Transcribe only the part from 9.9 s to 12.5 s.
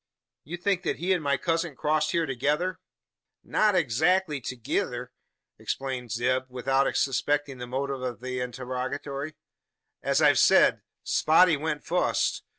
"As I've sayed, Spotty went fust.